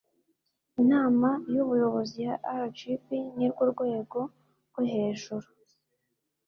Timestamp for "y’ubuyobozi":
1.53-2.15